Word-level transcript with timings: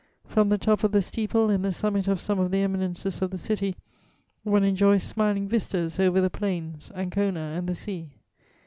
From 0.25 0.49
the 0.49 0.57
top 0.57 0.83
of 0.83 0.93
the 0.93 1.01
steeple 1.03 1.51
and 1.51 1.63
the 1.63 1.71
summit 1.71 2.07
of 2.07 2.19
some 2.19 2.39
of 2.39 2.49
the 2.49 2.61
eminences 2.63 3.21
of 3.21 3.29
the 3.29 3.37
city 3.37 3.75
one 4.43 4.63
enjoys 4.63 5.03
smiling 5.03 5.47
vistas 5.47 5.99
over 5.99 6.19
the 6.19 6.31
plains, 6.31 6.91
Ancona 6.95 7.51
and 7.55 7.69
the 7.69 7.75
sea. 7.75 8.09